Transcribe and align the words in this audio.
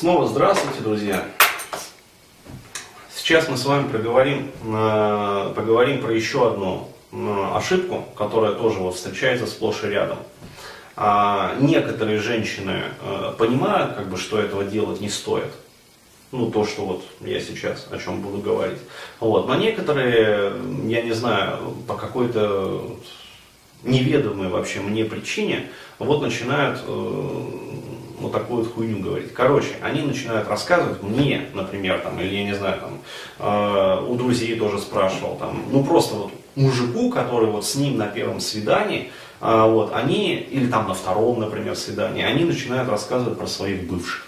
Снова 0.00 0.26
здравствуйте, 0.26 0.80
друзья. 0.80 1.26
Сейчас 3.14 3.50
мы 3.50 3.58
с 3.58 3.66
вами 3.66 3.86
проговорим, 3.86 4.50
э, 4.64 5.52
поговорим 5.54 6.00
про 6.00 6.10
еще 6.14 6.50
одну 6.50 6.88
э, 7.12 7.50
ошибку, 7.54 8.06
которая 8.16 8.52
тоже 8.52 8.78
вот 8.78 8.94
встречается 8.94 9.46
сплошь 9.46 9.84
и 9.84 9.88
рядом. 9.88 10.16
А, 10.96 11.54
некоторые 11.60 12.18
женщины 12.18 12.84
э, 13.02 13.34
понимают, 13.36 13.92
как 13.94 14.08
бы, 14.08 14.16
что 14.16 14.38
этого 14.40 14.64
делать 14.64 15.02
не 15.02 15.10
стоит. 15.10 15.52
Ну, 16.32 16.50
то, 16.50 16.64
что 16.64 16.86
вот 16.86 17.04
я 17.20 17.38
сейчас 17.38 17.86
о 17.90 17.98
чем 17.98 18.22
буду 18.22 18.38
говорить. 18.38 18.78
Вот. 19.18 19.48
Но 19.48 19.54
некоторые, 19.54 20.54
я 20.86 21.02
не 21.02 21.12
знаю, 21.12 21.74
по 21.86 21.94
какой-то 21.94 22.96
неведомой 23.82 24.48
вообще 24.48 24.80
мне 24.80 25.04
причине, 25.04 25.68
вот 25.98 26.22
начинают 26.22 26.80
вот 28.20 28.32
такую 28.32 28.62
вот 28.62 28.74
хуйню 28.74 29.00
говорить. 29.00 29.32
Короче, 29.34 29.68
они 29.82 30.02
начинают 30.02 30.48
рассказывать 30.48 31.02
мне, 31.02 31.46
например, 31.54 32.00
там, 32.00 32.20
или 32.20 32.34
я 32.34 32.44
не 32.44 32.54
знаю, 32.54 32.80
там, 32.80 32.98
э, 33.38 34.04
у 34.06 34.14
друзей 34.14 34.58
тоже 34.58 34.78
спрашивал, 34.78 35.36
там, 35.36 35.64
ну 35.70 35.84
просто 35.84 36.14
вот 36.14 36.32
мужику, 36.54 37.10
который 37.10 37.48
вот 37.48 37.64
с 37.64 37.74
ним 37.74 37.96
на 37.96 38.06
первом 38.06 38.40
свидании, 38.40 39.10
э, 39.40 39.62
вот, 39.68 39.92
они, 39.94 40.34
или 40.34 40.66
там 40.68 40.88
на 40.88 40.94
втором, 40.94 41.40
например, 41.40 41.76
свидании, 41.76 42.22
они 42.22 42.44
начинают 42.44 42.88
рассказывать 42.88 43.38
про 43.38 43.46
своих 43.46 43.84
бывших. 43.84 44.26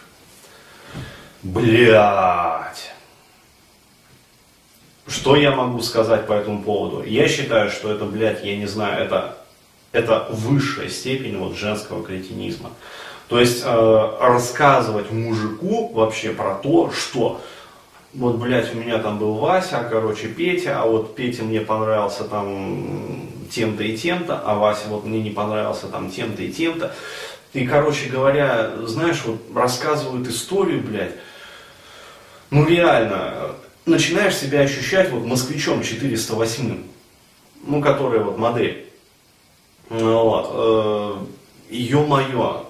Блять. 1.42 2.92
Что 5.08 5.34
я 5.34 5.50
могу 5.50 5.80
сказать 5.80 6.26
по 6.26 6.32
этому 6.32 6.62
поводу? 6.62 7.02
Я 7.02 7.26
считаю, 7.28 7.70
что 7.70 7.90
это, 7.90 8.04
блядь, 8.04 8.44
я 8.44 8.56
не 8.56 8.66
знаю, 8.66 9.04
это, 9.04 9.36
это 9.90 10.28
высшая 10.30 10.88
степень 10.88 11.36
вот 11.36 11.56
женского 11.56 12.04
кретинизма. 12.04 12.70
То 13.32 13.40
есть 13.40 13.62
э, 13.64 14.10
рассказывать 14.20 15.10
мужику 15.10 15.88
вообще 15.94 16.32
про 16.32 16.54
то, 16.56 16.92
что 16.92 17.40
вот, 18.12 18.36
блядь, 18.36 18.74
у 18.74 18.76
меня 18.76 18.98
там 18.98 19.18
был 19.18 19.36
Вася, 19.36 19.88
короче, 19.90 20.28
Петя, 20.28 20.82
а 20.82 20.86
вот 20.86 21.16
Петя 21.16 21.42
мне 21.42 21.62
понравился 21.62 22.24
там 22.24 23.30
тем-то 23.50 23.84
и 23.84 23.96
тем-то, 23.96 24.38
а 24.44 24.56
Вася 24.56 24.88
вот 24.88 25.06
мне 25.06 25.22
не 25.22 25.30
понравился 25.30 25.86
там 25.86 26.10
тем-то 26.10 26.42
и 26.42 26.52
тем-то. 26.52 26.94
И, 27.54 27.66
короче 27.66 28.10
говоря, 28.10 28.72
знаешь, 28.84 29.22
вот 29.24 29.40
рассказывают 29.54 30.28
историю, 30.28 30.82
блядь, 30.82 31.14
ну 32.50 32.66
реально, 32.66 33.52
начинаешь 33.86 34.36
себя 34.36 34.60
ощущать 34.60 35.08
вот 35.08 35.24
москвичом 35.24 35.82
408, 35.82 36.84
ну, 37.66 37.80
которая 37.80 38.20
вот 38.20 38.36
модель. 38.36 38.92
Вот. 39.88 40.50
Э, 40.52 41.16
ё-моё, 41.70 42.66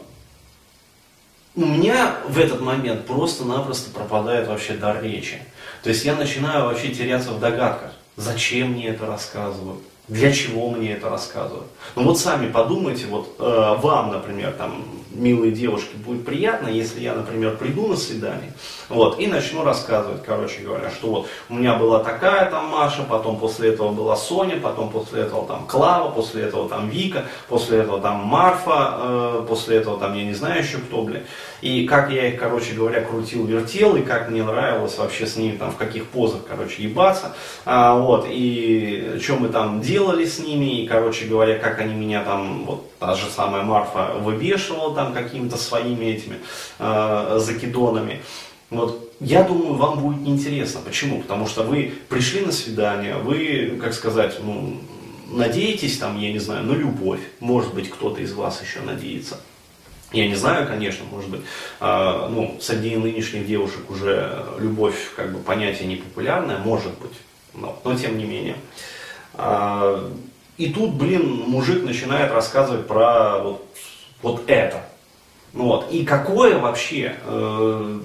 у 1.54 1.64
меня 1.64 2.16
в 2.26 2.38
этот 2.38 2.60
момент 2.60 3.06
просто-напросто 3.06 3.90
пропадает 3.90 4.48
вообще 4.48 4.74
дар 4.74 5.02
речи. 5.02 5.38
То 5.82 5.90
есть 5.90 6.04
я 6.04 6.14
начинаю 6.14 6.64
вообще 6.64 6.88
теряться 6.94 7.32
в 7.32 7.40
догадках, 7.40 7.92
зачем 8.16 8.72
мне 8.72 8.88
это 8.88 9.06
рассказывают, 9.06 9.82
для 10.12 10.30
чего 10.30 10.70
мне 10.70 10.92
это 10.92 11.08
рассказывают. 11.08 11.66
Ну 11.96 12.04
вот 12.04 12.18
сами 12.18 12.50
подумайте, 12.50 13.06
вот 13.08 13.34
э, 13.38 13.76
вам, 13.80 14.12
например, 14.12 14.52
там, 14.52 14.84
милые 15.14 15.52
девушки, 15.52 15.96
будет 15.96 16.24
приятно, 16.24 16.68
если 16.68 17.00
я, 17.00 17.14
например, 17.14 17.56
приду 17.56 17.86
на 17.86 17.96
свидание, 17.96 18.52
вот, 18.88 19.18
и 19.18 19.26
начну 19.26 19.64
рассказывать, 19.64 20.22
короче 20.22 20.60
говоря, 20.62 20.90
что 20.90 21.08
вот 21.08 21.28
у 21.48 21.54
меня 21.54 21.76
была 21.76 22.00
такая 22.00 22.50
там 22.50 22.68
Маша, 22.68 23.04
потом 23.08 23.38
после 23.38 23.70
этого 23.70 23.92
была 23.92 24.16
Соня, 24.16 24.58
потом 24.60 24.90
после 24.90 25.22
этого 25.22 25.46
там 25.46 25.66
Клава, 25.66 26.10
после 26.10 26.42
этого 26.42 26.68
там 26.68 26.88
Вика, 26.88 27.24
после 27.48 27.78
этого 27.78 28.00
там 28.00 28.18
Марфа, 28.18 28.98
э, 28.98 29.46
после 29.48 29.78
этого 29.78 29.98
там 29.98 30.14
я 30.14 30.24
не 30.24 30.34
знаю 30.34 30.62
еще 30.62 30.78
кто, 30.78 31.02
блин. 31.02 31.22
И 31.62 31.86
как 31.86 32.10
я 32.10 32.28
их, 32.28 32.40
короче 32.40 32.74
говоря, 32.74 33.02
крутил, 33.02 33.46
вертел, 33.46 33.96
и 33.96 34.02
как 34.02 34.30
мне 34.30 34.42
нравилось 34.42 34.98
вообще 34.98 35.26
с 35.26 35.36
ними 35.36 35.56
там 35.56 35.70
в 35.70 35.76
каких 35.76 36.06
позах, 36.06 36.40
короче, 36.46 36.82
ебаться, 36.82 37.34
а, 37.64 37.96
вот, 37.96 38.26
и 38.28 39.18
что 39.22 39.36
мы 39.36 39.48
там 39.48 39.80
делали 39.80 40.01
с 40.10 40.38
ними, 40.38 40.82
и, 40.82 40.86
короче 40.86 41.26
говоря, 41.26 41.58
как 41.58 41.78
они 41.78 41.94
меня 41.94 42.24
там, 42.24 42.64
вот, 42.64 42.98
та 42.98 43.14
же 43.14 43.26
самая 43.30 43.62
Марфа 43.62 44.14
выбешивала 44.18 44.94
там 44.94 45.12
какими-то 45.12 45.56
своими 45.56 46.06
этими 46.06 46.38
э, 46.78 47.38
закидонами. 47.40 48.22
Вот, 48.70 49.12
я 49.20 49.42
думаю, 49.42 49.74
вам 49.74 50.00
будет 50.00 50.22
неинтересно. 50.22 50.80
Почему? 50.80 51.22
Потому 51.22 51.46
что 51.46 51.62
вы 51.62 51.92
пришли 52.08 52.40
на 52.40 52.52
свидание, 52.52 53.16
вы, 53.16 53.78
как 53.80 53.94
сказать, 53.94 54.38
ну, 54.42 54.80
надеетесь 55.30 55.98
там, 55.98 56.18
я 56.18 56.32
не 56.32 56.38
знаю, 56.38 56.64
на 56.64 56.72
любовь. 56.72 57.20
Может 57.40 57.74
быть, 57.74 57.90
кто-то 57.90 58.20
из 58.20 58.32
вас 58.32 58.62
еще 58.62 58.80
надеется. 58.80 59.40
Я 60.12 60.28
не 60.28 60.34
знаю, 60.34 60.66
конечно, 60.66 61.04
может 61.10 61.30
быть, 61.30 61.40
э, 61.80 62.28
ну, 62.30 62.58
среди 62.60 62.96
нынешних 62.96 63.46
девушек 63.46 63.90
уже 63.90 64.44
любовь, 64.58 65.12
как 65.16 65.32
бы, 65.32 65.38
понятие 65.38 65.88
непопулярное, 65.88 66.58
может 66.58 66.92
быть, 66.98 67.16
но, 67.54 67.78
но 67.84 67.96
тем 67.96 68.18
не 68.18 68.24
менее. 68.24 68.56
Э, 69.34 70.08
и 70.58 70.70
тут, 70.70 70.94
блин, 70.94 71.44
мужик 71.46 71.82
начинает 71.82 72.32
рассказывать 72.32 72.86
про 72.86 73.38
вот, 73.38 73.66
вот 74.22 74.44
это. 74.46 74.84
Вот. 75.52 75.90
И 75.90 76.04
какое 76.04 76.58
вообще 76.58 77.16
э, 77.24 78.00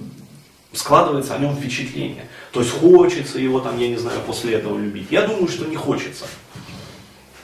складывается 0.73 1.35
о 1.35 1.39
нем 1.39 1.55
впечатление. 1.55 2.27
То 2.51 2.61
есть 2.61 2.71
хочется 2.71 3.39
его 3.39 3.59
там, 3.59 3.77
я 3.79 3.88
не 3.88 3.97
знаю, 3.97 4.19
после 4.25 4.55
этого 4.55 4.77
любить. 4.77 5.07
Я 5.11 5.27
думаю, 5.27 5.47
что 5.47 5.65
не 5.65 5.75
хочется. 5.75 6.25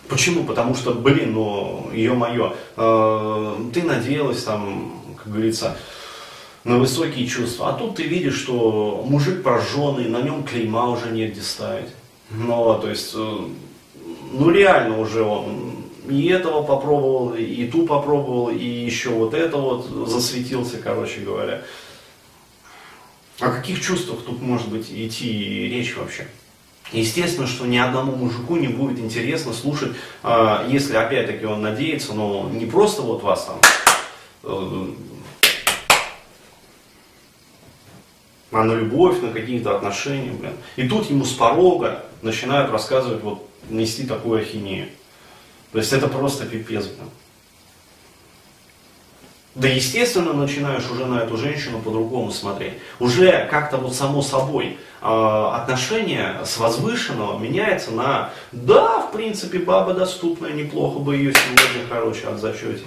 Почему? 0.08 0.44
Потому 0.44 0.76
что, 0.76 0.94
блин, 0.94 1.34
ну, 1.34 1.90
ее-мое, 1.94 2.54
э, 2.76 3.56
ты 3.74 3.84
надеялась 3.84 4.44
там, 4.44 5.02
как 5.18 5.32
говорится, 5.32 5.78
на 6.64 6.78
высокие 6.78 7.28
чувства. 7.28 7.70
А 7.70 7.74
тут 7.74 7.96
ты 7.96 8.04
видишь, 8.04 8.38
что 8.38 9.04
мужик 9.08 9.44
прожженный, 9.44 10.08
на 10.08 10.22
нем 10.22 10.44
клейма 10.44 10.90
уже 10.90 11.10
негде 11.10 11.42
ставить. 11.42 11.90
Ну, 12.30 12.80
то 12.80 12.90
есть, 12.90 13.14
э, 13.16 13.38
ну 14.34 14.50
реально 14.50 15.00
уже 15.00 15.24
он 15.24 15.74
и 16.10 16.28
этого 16.28 16.64
попробовал, 16.64 17.34
и 17.34 17.66
ту 17.68 17.86
попробовал, 17.86 18.50
и 18.50 18.66
еще 18.66 19.10
вот 19.10 19.34
это 19.34 19.58
вот 19.58 19.86
засветился, 20.10 20.78
короче 20.78 21.22
говоря. 21.22 21.62
О 23.40 23.50
каких 23.50 23.82
чувствах 23.82 24.20
тут 24.26 24.42
может 24.42 24.68
быть 24.70 24.92
идти 24.92 25.70
речь 25.70 25.96
вообще? 25.96 26.28
Естественно, 26.92 27.48
что 27.48 27.66
ни 27.66 27.78
одному 27.78 28.16
мужику 28.16 28.56
не 28.58 28.68
будет 28.68 29.00
интересно 29.00 29.54
слушать, 29.54 29.94
а, 30.22 30.68
если 30.70 30.96
опять-таки 30.96 31.46
он 31.46 31.62
надеется, 31.62 32.14
но 32.14 32.50
не 32.50 32.66
просто 32.66 33.02
вот 33.02 33.24
вас 33.24 33.46
там, 33.46 33.60
э, 34.44 34.88
а 38.52 38.64
на 38.64 38.74
любовь, 38.74 39.20
на 39.22 39.32
какие-то 39.32 39.76
отношения, 39.76 40.32
блин. 40.32 40.54
И 40.76 40.88
тут 40.88 41.10
ему 41.10 41.26
с 41.26 41.34
порога 41.34 42.06
начинают 42.22 42.70
рассказывать, 42.70 43.24
вот, 43.24 43.50
нести 43.70 44.06
такую 44.06 44.42
ахинею. 44.42 44.88
То 45.72 45.80
есть 45.80 45.92
это 45.92 46.08
просто 46.08 46.46
пипец. 46.46 46.88
Да, 49.56 49.68
естественно, 49.68 50.34
начинаешь 50.34 50.90
уже 50.90 51.06
на 51.06 51.20
эту 51.20 51.38
женщину 51.38 51.80
по-другому 51.80 52.32
смотреть. 52.32 52.74
Уже 53.00 53.48
как-то 53.52 53.78
вот 53.78 53.94
само 53.96 54.24
собой 54.24 54.78
э, 55.02 55.06
отношение 55.06 56.42
с 56.44 56.58
возвышенного 56.58 57.38
меняется 57.38 57.92
на 57.92 58.32
да, 58.52 59.02
в 59.02 59.12
принципе, 59.12 59.60
баба 59.60 59.94
доступная, 59.94 60.54
неплохо 60.54 60.98
бы 60.98 61.16
ее 61.16 61.34
сегодня, 61.34 61.88
короче, 61.88 62.28
отзачетить. 62.28 62.84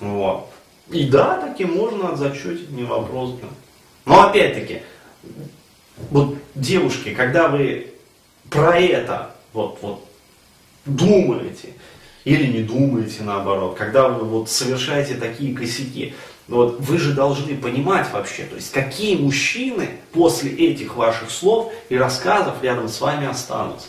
Вот. 0.00 0.48
И 0.90 1.08
да, 1.08 1.36
таки 1.36 1.64
можно 1.64 2.08
отзачетить, 2.08 2.70
не 2.70 2.82
вопрос. 2.82 3.34
Но 4.06 4.28
опять-таки, 4.28 4.82
вот 6.10 6.34
девушки, 6.56 7.14
когда 7.14 7.46
вы 7.46 7.94
про 8.50 8.78
это 8.78 9.34
вот, 9.52 9.78
вот 9.80 10.04
думаете, 10.84 11.74
или 12.24 12.46
не 12.46 12.62
думаете 12.62 13.22
наоборот, 13.22 13.76
когда 13.78 14.08
вы 14.08 14.24
вот 14.24 14.50
совершаете 14.50 15.14
такие 15.14 15.54
косяки, 15.54 16.14
вот 16.48 16.80
вы 16.80 16.98
же 16.98 17.14
должны 17.14 17.56
понимать 17.56 18.10
вообще, 18.12 18.44
то 18.44 18.56
есть 18.56 18.72
какие 18.72 19.16
мужчины 19.16 19.88
после 20.12 20.50
этих 20.50 20.96
ваших 20.96 21.30
слов 21.30 21.72
и 21.88 21.96
рассказов 21.96 22.62
рядом 22.62 22.88
с 22.88 23.00
вами 23.00 23.28
останутся. 23.28 23.86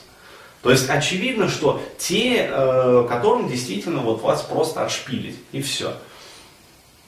То 0.62 0.70
есть 0.70 0.88
очевидно, 0.90 1.50
что 1.50 1.82
те, 1.98 2.48
э, 2.48 3.08
которым 3.10 3.50
действительно 3.50 4.02
вот 4.02 4.22
вас 4.22 4.44
просто 4.44 4.86
отшпилить, 4.86 5.38
и 5.52 5.62
все. 5.62 5.96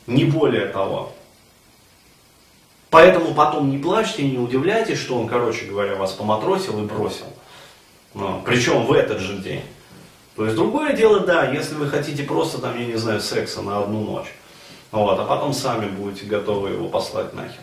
Не 0.08 0.26
более 0.26 0.68
того. 0.68 1.14
Поэтому 2.90 3.34
потом 3.34 3.70
не 3.70 3.78
плачьте, 3.78 4.24
не 4.24 4.40
удивляйтесь, 4.40 5.00
что 5.00 5.20
он, 5.20 5.28
короче 5.28 5.66
говоря, 5.66 5.96
вас 5.96 6.14
поматросил 6.14 6.84
и 6.84 6.88
бросил. 6.88 7.26
Ну, 8.14 8.42
причем 8.46 8.86
в 8.86 8.94
этот 8.94 9.20
же 9.20 9.38
день. 9.38 9.64
То 10.36 10.46
есть 10.46 10.56
другое 10.56 10.94
дело, 10.94 11.20
да, 11.22 11.50
если 11.52 11.76
вы 11.76 11.88
хотите 11.90 12.24
просто 12.24 12.60
там, 12.60 12.80
я 12.80 12.86
не 12.86 12.96
знаю, 12.96 13.22
секса 13.22 13.62
на 13.62 13.80
одну 13.80 14.02
ночь, 14.02 14.34
вот, 14.92 15.20
а 15.20 15.26
потом 15.26 15.54
сами 15.54 15.88
будете 15.88 16.26
готовы 16.26 16.70
его 16.70 16.88
послать 16.88 17.34
нахер. 17.34 17.62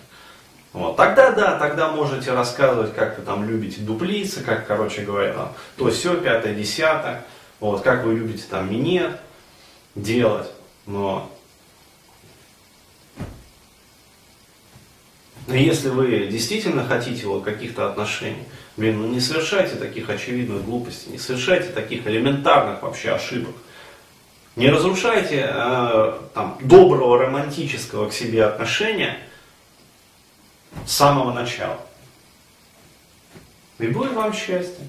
Вот. 0.73 0.97
Тогда 0.97 1.33
да, 1.33 1.59
тогда 1.59 1.91
можете 1.91 2.33
рассказывать, 2.33 2.95
как 2.95 3.19
вы 3.19 3.25
там 3.25 3.45
любите 3.45 3.81
дуплиться, 3.81 4.43
как, 4.43 4.67
короче 4.67 5.03
говоря, 5.03 5.33
там, 5.33 5.53
то 5.77 5.91
все, 5.91 6.17
пятое, 6.17 6.55
десятое, 6.55 7.25
вот, 7.59 7.83
как 7.83 8.05
вы 8.05 8.15
любите 8.15 8.45
там 8.49 8.71
минет 8.71 9.19
делать, 9.97 10.49
но 10.87 11.31
Но 15.47 15.55
если 15.55 15.89
вы 15.89 16.27
действительно 16.27 16.87
хотите 16.87 17.27
вот 17.27 17.45
каких-то 17.45 17.89
отношений, 17.91 18.45
блин, 18.77 19.01
ну 19.01 19.09
не 19.09 19.21
совершайте 19.21 19.77
таких 19.77 20.09
очевидных 20.09 20.65
глупостей, 20.65 21.11
не 21.11 21.19
совершайте 21.19 21.71
таких 21.71 22.07
элементарных 22.07 22.83
вообще 22.83 23.13
ошибок. 23.13 23.55
Не 24.57 24.69
разрушайте 24.69 25.49
э, 25.49 26.19
там, 26.35 26.59
доброго 26.61 27.19
романтического 27.19 28.09
к 28.09 28.13
себе 28.13 28.45
отношения 28.45 29.19
с 30.87 30.93
самого 30.93 31.33
начала. 31.33 31.81
И 33.79 33.87
будет 33.87 34.13
вам 34.13 34.33
счастье. 34.33 34.87